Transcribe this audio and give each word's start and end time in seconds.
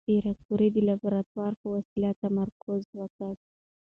پېیر 0.07 0.25
کوري 0.45 0.67
د 0.73 0.77
لابراتوار 0.89 1.53
په 1.61 1.67
وسایلو 1.73 2.19
تمرکز 2.23 2.81
وکړ. 2.99 3.33